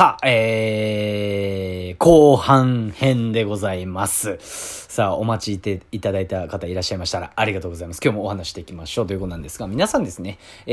[0.00, 4.38] さあ、えー、後半編でございます。
[4.40, 8.00] さあ、お待ちいていただいた方いらっしゃいましたらありがとうございます。
[8.02, 10.72] 今日もお話していきましょうということなんですが、皆さんですね、え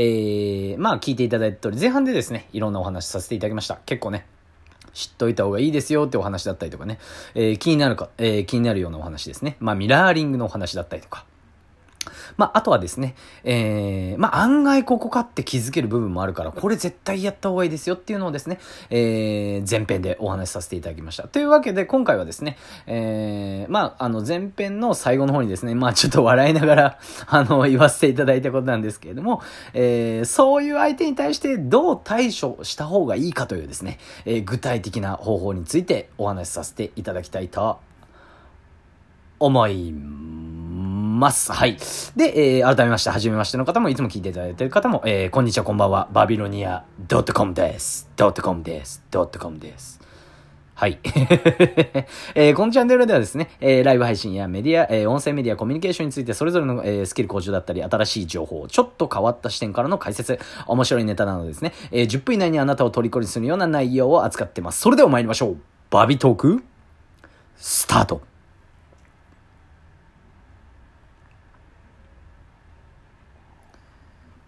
[0.78, 3.78] ー、まあ聞いていただいた通り、前半でですね、いろんなお話させていただきました。
[3.84, 4.24] 結構ね、
[4.94, 6.98] 知っといた方がいいですよってお話だったりとかね、
[7.34, 9.58] えー気になるか、えー気になるようなお話ですね。
[9.60, 11.26] まあ、ミラーリングのお話だったりとか、
[12.36, 13.14] まあ、あとはですね、
[13.44, 18.58] えー、まあ、案外ここかって気づける部分もあるから、これ絶対やった方がいいですよっていうのをですね、
[18.90, 21.28] えー、前編でお話しさせていただきました。
[21.28, 29.42] というわけで、今回はですね、えー、まあ、あの、前編の最後の方にですね、まあ、ちょっと笑いながら、 あの、言わせていただいたことなんですけれども、
[29.74, 37.78] えー、そういう相手に対してどう対処した方がいいかというですね、えー、具体的な方法についてお話しさせていただきたいと
[39.38, 40.37] 思います。
[41.18, 41.76] ますはい。
[42.16, 46.84] で、えー改めまして、はじめましての方も、いつも聞いていただいている方も、えーこんにちは、こんばんは、バビロニア
[47.34, 48.08] .com です。
[48.16, 49.02] .com です。
[49.10, 50.00] .com です。
[50.74, 51.00] はい。
[52.36, 64.80] えーこのチャンネルではですね、えーライブ配信やメディア、えー音声メディア、コミュニケーションについてそれぞれの、えスキル向上だったり、新しい情報、ちょっと変わった視点からの解説、面白いネタなどですね、え10分以内にあなたを虜にするような内容を扱ってます。
[64.80, 65.56] それでは参りましょう。
[65.90, 66.62] バビトーク、
[67.56, 68.20] スタート。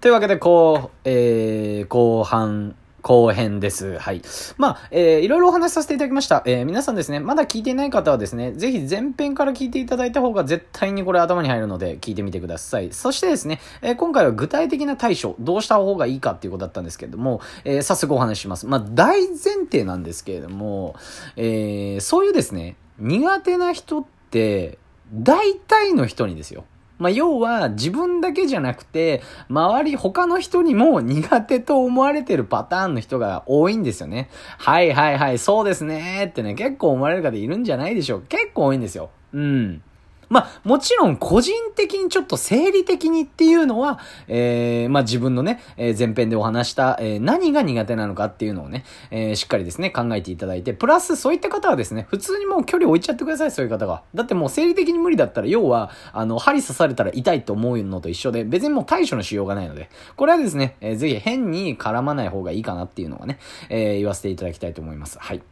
[0.00, 3.98] というわけで、こう、えー、後半、後編です。
[3.98, 4.22] はい。
[4.56, 6.42] まあ、えー、いろいろお話しさせていただきました。
[6.46, 12.92] えー、皆さんですね、まだ聞いていない方はですね、ぜひ前編から聞いていただいた方が絶対にこれ頭に入るので、聞いてみてください。
[12.92, 18.66] そしてですね、えー今回は具体的な対処、どうした方がいいかっていうことだったんですけれども、えー早速お話しします。
[18.66, 19.36] まあ、大前
[19.70, 20.94] 提なんですけれども、
[21.36, 24.78] えー、そういうですね、苦手な人って、
[25.12, 26.64] 大体の人にですよ。
[27.00, 34.28] まあ、要は自分だけじゃなくて、周り他の人にも苦手と思われてるパターンの人が多いんですよね。
[34.58, 38.22] はいはいはい、そうですねってね、結構思われる方いるんじゃないでしょう。
[38.28, 39.10] 結構多いんですよ。
[39.32, 39.82] うん。
[40.30, 43.98] まあ、もちろん個人的にちょっと生理的にっていうのは、
[44.28, 54.04] えー、まあ自分のね、えー前編でお話した、えー何が苦手なのかっていうのをね、えーしっかりですね、考えていただいて、プラスそういった方はですね、普通にもう距離置いちゃってください、そういう方が。
[54.14, 65.18] だってもう生理的に無理だったら、要は、あの、針刺されたら痛いと思うのと一緒で、別にもう対処のしようがないので、これはですね、えーぜひ変に絡まない方がいいかなっていうのはね、えー言わせていただきたいと思います。
[65.18, 65.42] はい。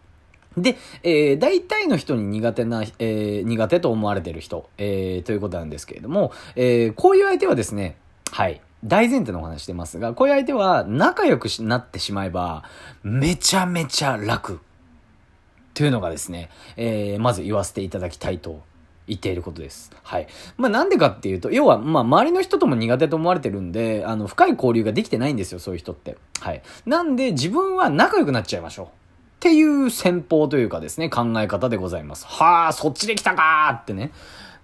[0.62, 7.96] で、えー大体の人に苦手な、えー苦手と思われてる人、えーということなんですけれども、えーこういう相手はですね、
[8.30, 8.60] はい。
[8.84, 12.64] 大前提のお話してますが、こういう相手は仲良くなってしまえば、
[13.02, 14.60] めちゃめちゃ楽。
[15.74, 18.62] というのがですね、えーまず言わせていただきたいと
[19.08, 19.90] 言っていることです。
[20.02, 20.28] はい。
[20.56, 26.16] まあなんでかっていうと、要は、ま周りの人とも苦手と思われてるんで、あの、深い交流ができてないんですよ、そういう人って。
[26.40, 26.62] はい。
[26.86, 28.88] なんで自分は仲良くなっちゃいましょう。
[29.38, 32.26] っていう戦法というかですね、考え方でございます。
[32.26, 34.10] はあ、そっちで来たかーってね。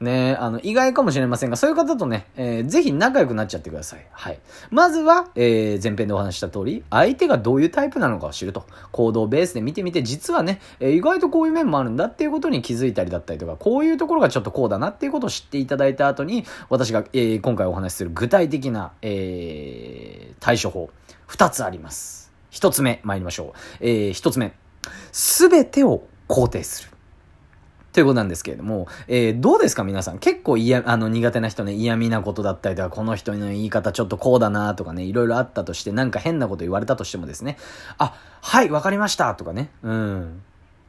[0.00, 4.04] ねあの、意外かもしれませんが、そういう方とね、えーぜひ仲良くなっちゃってください。
[4.10, 4.40] はい。
[4.72, 8.66] まずは、えー前編でお話した通り、相手がどういうタイプなのかを知ると。
[8.90, 20.90] 行動ベースで見てみて、実はね、えー意外とこういう面もあるんだっていうことに気づいたりだったりとか、こういうところがちょっとこうだなっていうことを知っていただいた後に、私が、えー今回お話しする具体的な、えー対処法、
[21.28, 22.32] 二つあります。
[22.50, 23.58] 一つ目、参りましょう。
[23.80, 24.63] えー一つ目。
[25.12, 26.90] すべてを肯定する。
[27.92, 30.18] ということなんですけれども、えーどうですか皆さん？
[30.18, 37.56] 結構嫌、あの、苦手な人ね、嫌味なことだったりとか、この人の言い方ちょっとこうだなとかね、いろいろあったとして、なんか変なこと言われたとしてもですね、
[37.98, 40.42] あ、はい、わかりましたとかね、うん。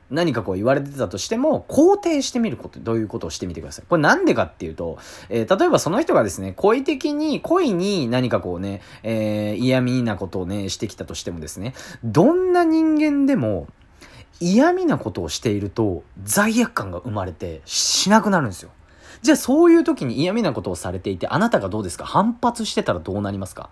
[0.09, 3.85] 何かこう言われてたとしても、肯定してみること、どういうことをしてみてください。
[3.87, 4.97] これなんでかっていうと、
[5.29, 13.67] えー例えばその人がですね、恋的に、恋に何かこうね、えー嫌味なことをね、してきたとしてもですね、どんな人間でも、
[14.39, 18.71] 嫌味なことをしていると罪悪感が生まれてしなくなるんですよ。
[19.21, 22.05] じゃあそういう時に嫌味なことをされていてあなたがどうですか？
[22.05, 23.69] 反発してたらどうなりますか？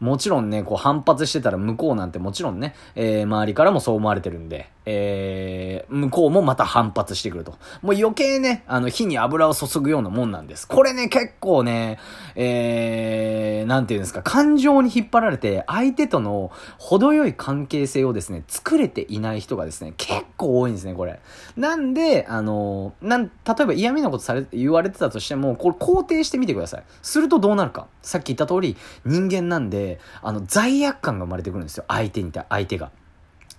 [0.00, 7.52] もちろんね、こう反発してたら向こうなんてもちろんね、えー周りからもそう思われてるんで、えー向こうもまた反発してくると。
[7.80, 10.66] もう余計ね、あの火に油を注ぐようなもんなんです。
[10.66, 12.00] これね、結構ね、
[12.34, 21.20] えー、なんていうんですか、感情に引っ張られて相手との程よい関係性をですね、作れていない人がですね、結構多いんですね、これ。
[21.56, 23.30] なんで、あの、なん、例
[23.60, 26.84] えば嫌味なことされ、言われてたとしても、これ肯定してみてください。
[27.02, 27.88] するとどうなるか。
[28.02, 31.84] さっき言った通り、人間なんで、あの、罪悪感が生まれてくるんですよ。
[31.88, 32.90] 相手に対、相手が。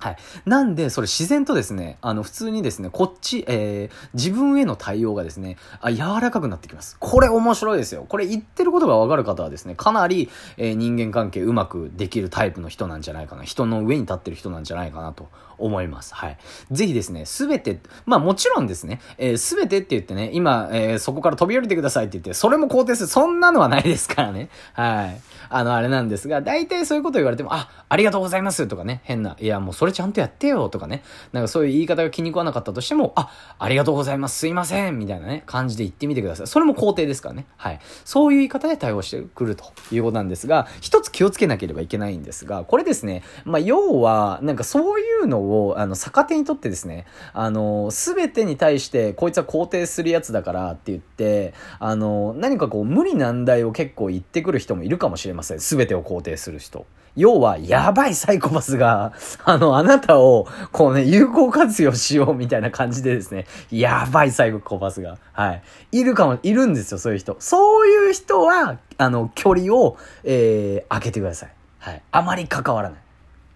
[0.05, 0.17] はい。
[0.45, 6.95] なんで、それ自然とですね、あの、普通にですね、こっち、えー、自分への対応がですね、あ、柔らかくなってきます。
[6.99, 8.05] これ面白いですよ。
[8.07, 13.43] これ言ってることがわかる方はですね、かなり、えー、人間関係うまくできるタイプの人なんじゃないかな。
[13.43, 16.13] 人の上に立ってる人なんじゃないかなと思います。
[16.13, 16.37] はい。
[16.69, 23.07] ぜひですね、すべて、まあもちろんですね、えす、べてって言ってね、今、えー、そこから飛び降りてくださいって言って、それも肯定する。
[23.07, 24.49] そんなのはないですからね。
[24.73, 25.21] はい。
[25.49, 36.47] あの、あれなんですが、大体そういうこと言われても、あ、ありがとうございますとかね、変な、いや、もうそれちゃんとやってよとかね、なんかそういう言い方が気に食わなかったとしても、あ、ありがとうございます、すいませんみたいなね、感じで言ってみてください。
[36.47, 37.45] それも肯定ですからね。
[37.55, 37.79] はい。
[38.03, 55.59] そういう言い方で対応してくるということなんですが、一つ気をつけなければいけないんですが、これですね、まあ、要は、なんかそういうのを、あの、逆手にとってですね、あの、すべてに対して、こいつは肯定するやつだからって言って、あの、何かこう、無理難題を結構言ってくる人もいるかもしれません。
[55.59, 56.85] すべてを肯定する人。
[57.15, 59.13] 要は、やばいサイコパスが、
[59.45, 65.63] あの、あなたを、こうね、有効活用しようみたいな感じでですね、やばいサイコパスが、はい。
[65.91, 67.35] いるかも、いるんですよ、そういう人。
[67.39, 71.49] そういう人は、あの、距離を、えー、開けてください。
[71.79, 72.01] はい。
[72.11, 72.99] あまり関わらない。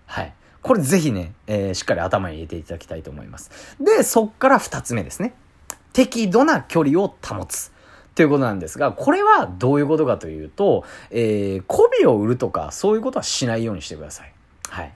[0.06, 0.34] はい。
[0.62, 3.50] これぜひね、えー、しっかり頭に入れていただきたいと思います。
[3.80, 5.34] で、そっから二つ目ですね。
[5.94, 7.72] 適度な距離を保つ。
[8.16, 14.34] ということなんですが、これはどういうことかというと、えー、媚びを売るとか、そういうことはしないようにしてください。
[14.70, 14.94] はい。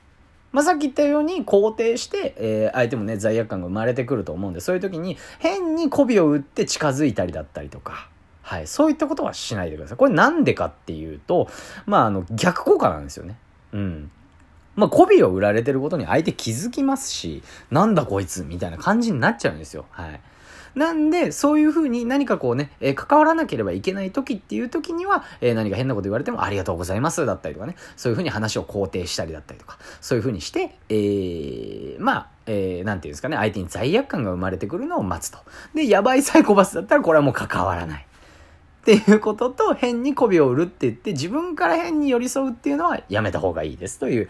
[0.53, 8.07] まあ、さっき言ったように肯定して、えー、相手もね、罪悪感が生まれてくると思うんで、そういう時に変に媚びを打って近づいたりだったりとか、
[8.44, 8.67] はい。
[8.67, 9.97] そういったことはしないでください。
[9.97, 11.50] これなんでかっていうと、
[11.85, 13.38] まあ、あの、逆効果なんですよね。
[13.71, 14.11] うん。
[14.75, 17.41] まあ、媚びを売られてることに相手気づきますし、
[17.71, 19.85] なんだこいつみたいな感じになっちゃうんですよ。
[19.91, 20.21] はい。
[20.75, 35.38] なんで、そういうふうに何かこうね、えー、関わらなければいけない時っていう時には、えー、何か変なこと言われてもありがとうございますだったりとかね、そういうふうに話を肯定したりだったりとか、そういうふうにして、えー、まあ、えー、なんていうんですかね、相手に罪悪感が生まれてくるのを待つと。
[35.74, 38.08] で、やばいサイコパスだったらこれはもう関わらない。
[38.81, 44.30] っていうことと、変に媚びを売るって言って、自分から変に寄り添うっていうのはやめた方がいいですという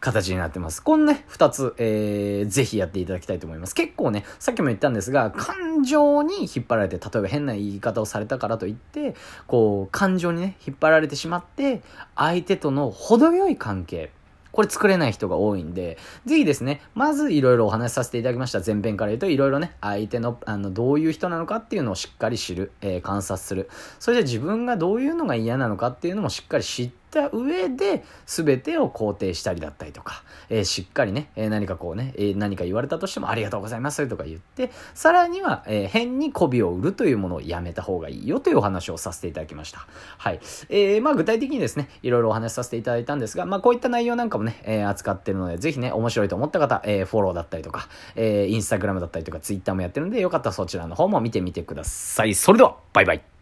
[0.00, 0.82] 形になってます。
[0.82, 3.74] このね、二つ、えー、ぜひやっていただきたいと思います。
[3.74, 9.14] 結構ね、さっきも言ったんですが、感情に引っ張られて、例えば変な言い方をされたからといって、
[9.46, 11.82] こう、感情にね、引っ張られてしまって、
[12.16, 14.10] 相手との程よい関係、
[14.52, 18.60] これ作れない人が多いんで、ぜひですね、まずいろいろお話しさせていただきました。
[18.64, 23.68] 前編から言うといろいろね、相手の、あの、どういう人なのかっていうのをしっかり知る、えー、観察する。
[23.98, 39.86] それで自分がどういうのが嫌なのかっていうのもしっかり知って、った上で、全てを肯定したりだったりとか、えー、しっかりね、えー、何かこうね、えー、何か言われたとしてもありがとうございますとか言って、さらには、え変に媚びを売るというものをやめた方がいいよというお話をさせていただきました。
[40.18, 40.40] はい。
[40.68, 52.34] えー、まあ具体的にですね、いろいろお話しさせていただいたんですが、まあこういった内容なんかもね、え扱ってるので、ぜひね、面白いと思った方、えフォローだったりとか、えインスタグラムだったりとか、ツイッターもやってるんで、よかったらそちらの方も見てみてください。
[52.34, 53.39] それでは、バイバイ。